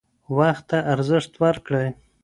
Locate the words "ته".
0.69-0.77